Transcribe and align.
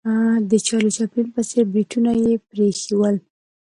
د 0.49 0.51
چارلي 0.65 0.91
چاپلین 0.97 1.27
په 1.35 1.41
څېر 1.49 1.63
بریتونه 1.73 2.11
یې 2.23 2.33
پرې 2.47 2.65
ایښې 2.69 2.93
ول. 2.97 3.15